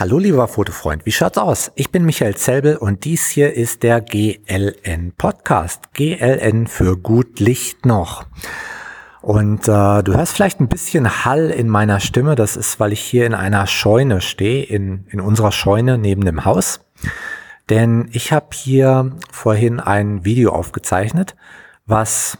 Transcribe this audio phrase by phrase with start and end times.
[0.00, 1.72] Hallo lieber Fotofreund, wie schaut's aus?
[1.74, 5.92] Ich bin Michael Zelbel und dies hier ist der GLN Podcast.
[5.92, 8.24] GLN für gut Licht noch.
[9.20, 12.34] Und äh, du hörst vielleicht ein bisschen Hall in meiner Stimme.
[12.34, 16.46] Das ist, weil ich hier in einer Scheune stehe, in, in unserer Scheune neben dem
[16.46, 16.80] Haus.
[17.68, 21.36] Denn ich habe hier vorhin ein Video aufgezeichnet,
[21.84, 22.38] was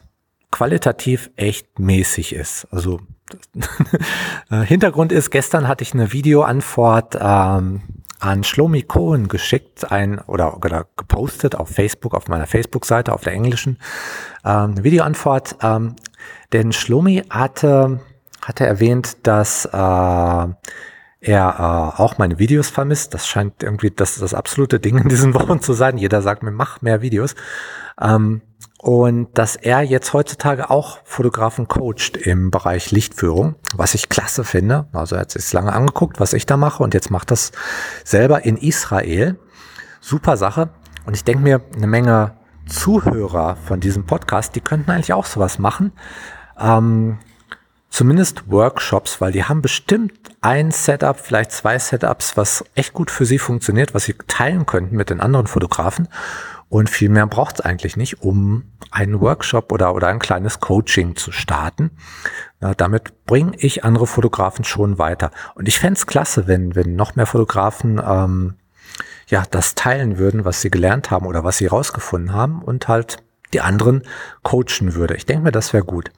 [0.51, 2.69] qualitativ echt mäßig ist.
[2.71, 3.01] Also
[4.51, 7.83] Hintergrund ist, gestern hatte ich eine Videoantwort ähm,
[8.21, 13.33] an Shlomi Cohen geschickt, ein oder, oder gepostet auf Facebook, auf meiner Facebook-Seite, auf der
[13.33, 13.79] englischen,
[14.45, 15.57] ähm, eine Videoantwort.
[15.63, 15.97] Ähm,
[16.53, 18.01] denn Shlomi hatte,
[18.43, 20.47] hatte erwähnt, dass äh,
[21.21, 23.15] er äh, auch meine Videos vermisst.
[23.15, 25.99] Das scheint irgendwie das, das absolute Ding in diesen Wochen zu sein.
[25.99, 27.35] Jeder sagt mir, mach mehr Videos.
[28.01, 28.43] Ähm,
[28.79, 34.87] und dass er jetzt heutzutage auch Fotografen coacht im Bereich Lichtführung, was ich klasse finde.
[34.93, 37.53] Also er hat sich lange angeguckt, was ich da mache und jetzt macht das
[38.05, 39.39] selber in Israel.
[40.01, 40.71] Super Sache.
[41.05, 45.59] Und ich denke mir, eine Menge Zuhörer von diesem Podcast, die könnten eigentlich auch sowas
[45.59, 45.93] machen.
[46.59, 47.19] Ähm,
[47.91, 53.27] zumindest Workshops, weil die haben bestimmt ein Setup, vielleicht zwei Setups, was echt gut für
[53.27, 56.09] sie funktioniert, was sie teilen könnten mit den anderen Fotografen.
[56.69, 61.17] Und viel mehr braucht es eigentlich nicht, um einen Workshop oder, oder ein kleines Coaching
[61.17, 61.91] zu starten.
[62.61, 65.33] Ja, damit bringe ich andere Fotografen schon weiter.
[65.57, 68.55] Und ich fände es klasse, wenn, wenn noch mehr Fotografen ähm,
[69.27, 73.19] ja, das teilen würden, was sie gelernt haben oder was sie rausgefunden haben und halt
[73.53, 74.05] die anderen
[74.45, 75.17] coachen würde.
[75.17, 76.13] Ich denke mir, das wäre gut.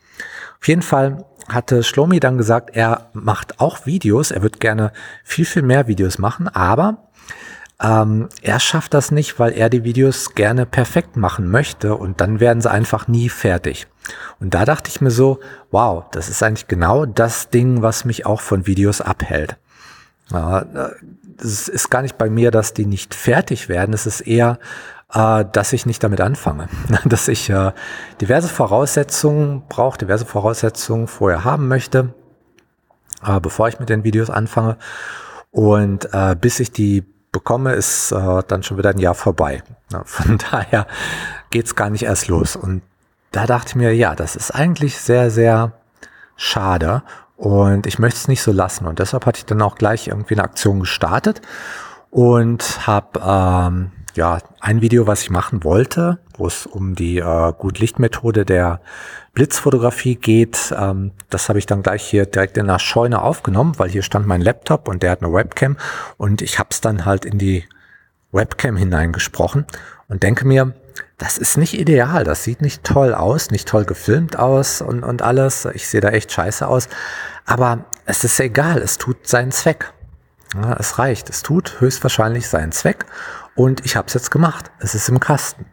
[0.60, 4.92] Auf jeden Fall hatte Schlomi dann gesagt, er macht auch Videos, er wird gerne
[5.24, 7.08] viel, viel mehr Videos machen, aber
[7.82, 12.38] ähm, er schafft das nicht, weil er die Videos gerne perfekt machen möchte und dann
[12.38, 13.86] werden sie einfach nie fertig.
[14.40, 18.26] Und da dachte ich mir so, wow, das ist eigentlich genau das Ding, was mich
[18.26, 19.56] auch von Videos abhält.
[20.30, 20.64] Ja,
[21.40, 23.92] es ist gar nicht bei mir, dass die nicht fertig werden.
[23.94, 24.58] Es ist eher,
[25.14, 26.68] äh, dass ich nicht damit anfange.
[27.04, 27.72] dass ich äh,
[28.20, 32.14] diverse Voraussetzungen brauche, diverse Voraussetzungen vorher haben möchte,
[33.24, 34.76] äh, bevor ich mit den Videos anfange.
[35.50, 39.62] Und äh, bis ich die bekomme, ist äh, dann schon wieder ein Jahr vorbei.
[40.04, 40.86] Von daher
[41.50, 42.56] geht's gar nicht erst los.
[42.56, 42.82] Und
[43.30, 45.72] da dachte ich mir, ja, das ist eigentlich sehr, sehr
[46.36, 47.02] schade.
[47.36, 48.86] Und ich möchte es nicht so lassen.
[48.86, 51.42] Und deshalb hatte ich dann auch gleich irgendwie eine Aktion gestartet
[52.10, 57.52] und habe ähm, ja ein Video, was ich machen wollte, wo es um die äh,
[57.56, 58.80] Gut-Licht-Methode der
[59.34, 60.74] Blitzfotografie geht.
[60.76, 64.26] Ähm, das habe ich dann gleich hier direkt in der Scheune aufgenommen, weil hier stand
[64.26, 65.76] mein Laptop und der hat eine Webcam
[66.16, 67.64] und ich habe es dann halt in die
[68.32, 69.66] Webcam hineingesprochen
[70.08, 70.74] und denke mir,
[71.18, 75.22] das ist nicht ideal, das sieht nicht toll aus, nicht toll gefilmt aus und, und
[75.22, 75.66] alles.
[75.72, 76.88] Ich sehe da echt scheiße aus.
[77.46, 79.92] Aber es ist egal, es tut seinen Zweck.
[80.54, 83.06] Ja, es reicht, es tut höchstwahrscheinlich seinen Zweck
[83.54, 84.70] und ich habe es jetzt gemacht.
[84.78, 85.66] Es ist im Kasten.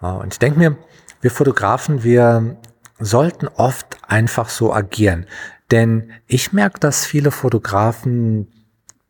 [0.00, 0.76] Und ich denke mir,
[1.20, 2.56] wir Fotografen, wir
[2.98, 5.26] sollten oft einfach so agieren.
[5.70, 8.48] Denn ich merke, dass viele Fotografen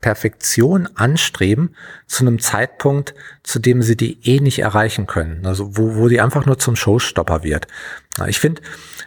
[0.02, 1.74] Perfektion anstreben
[2.06, 5.46] zu einem Zeitpunkt, zu dem sie die eh nicht erreichen können.
[5.46, 7.68] Also wo, wo die einfach nur zum Showstopper wird.
[8.26, 8.60] Ich finde,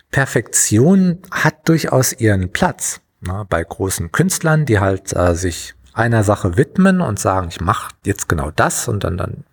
[0.10, 3.02] Perfektion hat durchaus ihren Platz.
[3.50, 8.30] Bei großen Künstlern, die halt äh, sich einer Sache widmen und sagen, ich mache jetzt
[8.30, 9.46] genau das und dann, dann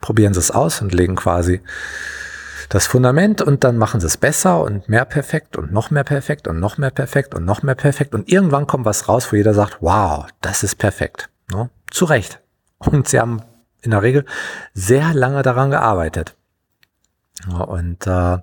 [0.00, 1.62] probieren sie es aus und legen quasi
[2.68, 6.48] das Fundament und dann machen sie es besser und mehr perfekt und noch mehr perfekt
[6.48, 9.54] und noch mehr perfekt und noch mehr perfekt und irgendwann kommt was raus, wo jeder
[9.54, 11.28] sagt, wow, das ist perfekt.
[11.50, 11.70] Ne?
[11.90, 12.40] Zu Recht.
[12.78, 13.42] Und sie haben
[13.80, 14.24] in der Regel
[14.74, 16.36] sehr lange daran gearbeitet.
[17.66, 18.38] Und äh,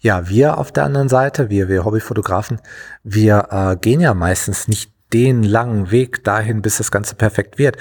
[0.00, 2.60] ja, wir auf der anderen Seite, wir, wir Hobbyfotografen,
[3.02, 7.76] wir äh, gehen ja meistens nicht den langen Weg dahin, bis das Ganze perfekt wird.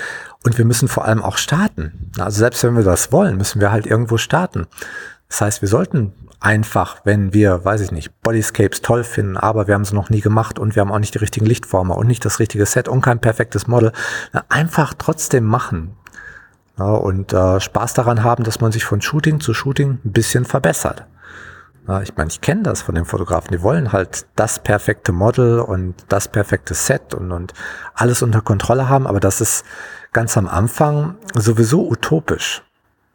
[0.45, 2.11] Und wir müssen vor allem auch starten.
[2.17, 4.67] Also selbst wenn wir das wollen, müssen wir halt irgendwo starten.
[5.29, 9.73] Das heißt, wir sollten einfach, wenn wir, weiß ich nicht, Bodyscapes toll finden, aber wir
[9.73, 12.23] haben sie noch nie gemacht und wir haben auch nicht die richtigen Lichtformer und nicht
[12.23, 13.91] das richtige Set und kein perfektes Model,
[14.49, 15.95] einfach trotzdem machen.
[16.77, 20.45] Ja, und äh, Spaß daran haben, dass man sich von Shooting zu Shooting ein bisschen
[20.45, 21.05] verbessert.
[22.03, 23.51] Ich meine, ich kenne das von den Fotografen.
[23.51, 27.53] Die wollen halt das perfekte Model und das perfekte Set und, und
[27.95, 29.65] alles unter Kontrolle haben, aber das ist
[30.11, 32.61] ganz am Anfang sowieso utopisch.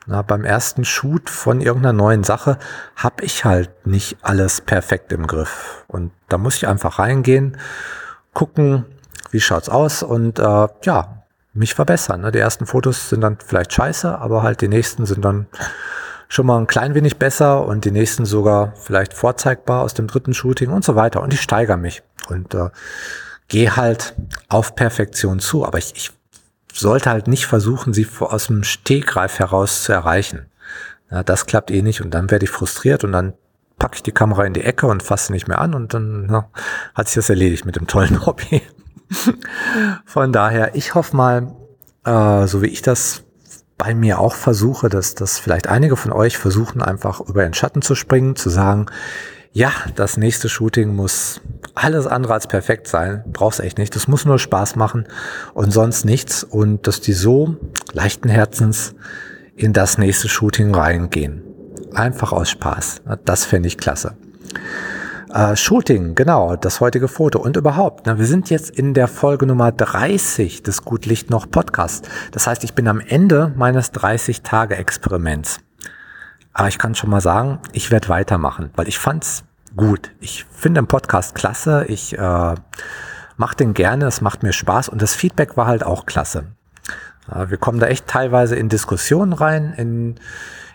[0.06, 2.58] Na, beim ersten Shoot von irgendeiner neuen Sache
[2.96, 5.84] habe ich halt nicht alles perfekt im Griff.
[5.86, 7.58] Und da muss ich einfach reingehen,
[8.32, 8.86] gucken,
[9.30, 11.22] wie schaut's aus und äh, ja,
[11.52, 12.22] mich verbessern.
[12.22, 12.32] Ne?
[12.32, 15.46] Die ersten Fotos sind dann vielleicht scheiße, aber halt die nächsten sind dann
[16.32, 20.32] schon mal ein klein wenig besser und die nächsten sogar vielleicht vorzeigbar aus dem dritten
[20.32, 21.20] Shooting und so weiter.
[21.20, 22.70] Und ich steigere mich und äh,
[23.48, 24.14] gehe halt
[24.48, 25.66] auf Perfektion zu.
[25.66, 26.10] Aber ich, ich
[26.72, 30.46] sollte halt nicht versuchen, sie aus dem Stegreif heraus zu erreichen.
[31.10, 33.34] Ja, das klappt eh nicht und dann werde ich frustriert und dann
[33.78, 36.48] packe ich die Kamera in die Ecke und fasse nicht mehr an und dann na,
[36.94, 38.62] hat sich das erledigt mit dem tollen Hobby.
[40.06, 41.54] Von daher, ich hoffe mal,
[42.06, 43.22] äh, so wie ich das
[43.82, 47.82] bei mir auch versuche, dass, dass vielleicht einige von euch versuchen, einfach über den Schatten
[47.82, 48.86] zu springen, zu sagen,
[49.50, 51.40] ja, das nächste Shooting muss
[51.74, 53.24] alles andere als perfekt sein.
[53.32, 53.96] Brauchst echt nicht.
[53.96, 55.08] Das muss nur Spaß machen
[55.52, 56.44] und sonst nichts.
[56.44, 57.56] Und dass die so
[57.92, 58.94] leichten Herzens
[59.56, 61.42] in das nächste Shooting reingehen.
[61.92, 63.02] Einfach aus Spaß.
[63.24, 64.16] Das fände ich klasse.
[65.32, 68.04] Äh, Shooting, genau, das heutige Foto und überhaupt.
[68.04, 72.06] Na, wir sind jetzt in der Folge Nummer 30 des Gut Licht noch Podcasts.
[72.32, 75.60] Das heißt, ich bin am Ende meines 30-Tage-Experiments.
[76.52, 79.44] Aber ich kann schon mal sagen, ich werde weitermachen, weil ich fand's
[79.74, 80.10] gut.
[80.20, 81.86] Ich finde den Podcast klasse.
[81.88, 82.54] Ich äh,
[83.38, 84.04] mache den gerne.
[84.04, 86.44] Es macht mir Spaß und das Feedback war halt auch klasse.
[87.34, 90.16] Äh, wir kommen da echt teilweise in Diskussionen rein, in,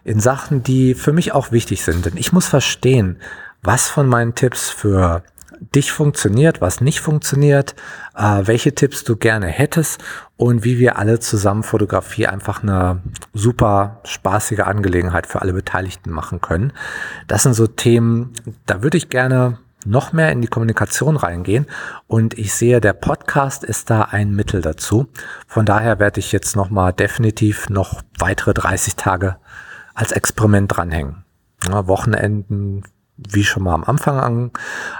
[0.03, 2.07] in Sachen, die für mich auch wichtig sind.
[2.07, 3.19] Denn ich muss verstehen,
[3.61, 5.23] was von meinen Tipps für
[5.59, 7.75] dich funktioniert, was nicht funktioniert,
[8.15, 10.03] äh, welche Tipps du gerne hättest
[10.35, 13.01] und wie wir alle zusammen Fotografie einfach eine
[13.33, 16.73] super spaßige Angelegenheit für alle Beteiligten machen können.
[17.27, 18.33] Das sind so Themen,
[18.65, 21.65] da würde ich gerne noch mehr in die Kommunikation reingehen
[22.07, 25.07] und ich sehe, der Podcast ist da ein Mittel dazu.
[25.47, 29.37] Von daher werde ich jetzt nochmal definitiv noch weitere 30 Tage
[29.93, 31.23] als Experiment dranhängen.
[31.67, 32.83] Ja, Wochenenden,
[33.17, 34.51] wie schon mal am Anfang an,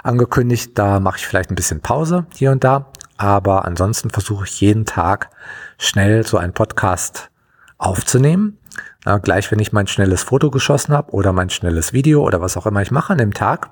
[0.02, 2.86] angekündigt, da mache ich vielleicht ein bisschen Pause hier und da,
[3.16, 5.30] aber ansonsten versuche ich jeden Tag
[5.78, 7.30] schnell so einen Podcast
[7.78, 8.58] aufzunehmen.
[9.04, 12.56] Ja, gleich wenn ich mein schnelles Foto geschossen habe oder mein schnelles Video oder was
[12.56, 13.70] auch immer ich mache an dem Tag,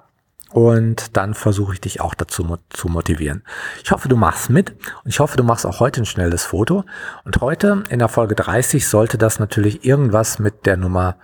[0.56, 3.42] und dann versuche ich dich auch dazu zu motivieren.
[3.82, 6.84] Ich hoffe, du machst mit und ich hoffe, du machst auch heute ein schnelles Foto.
[7.25, 11.16] Und heute in der Folge 30 sollte das natürlich irgendwas mit der Nummer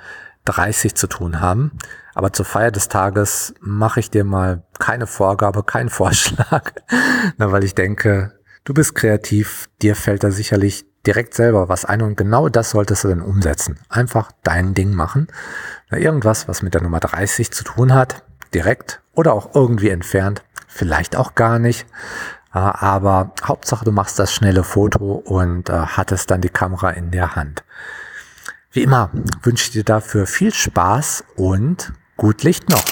[0.45, 1.73] 30 zu tun haben.
[2.15, 6.73] Aber zur Feier des Tages mache ich dir mal keine Vorgabe, keinen Vorschlag,
[7.37, 12.03] Na, weil ich denke, du bist kreativ, dir fällt da sicherlich direkt selber was ein
[12.03, 13.81] und genau das solltest du dann umsetzen.
[13.89, 15.27] Einfach dein Ding machen.
[15.91, 18.23] Na, irgendwas, was mit der Nummer 30 zu tun hat,
[18.55, 21.87] direkt oder auch irgendwie entfernt, vielleicht auch gar nicht.
[22.51, 27.35] Aber Hauptsache, du machst das schnelle Foto und äh, hattest dann die Kamera in der
[27.35, 27.65] Hand.
[28.71, 29.11] Wie immer
[29.43, 32.85] wünsche ich dir dafür viel Spaß und gut Licht noch.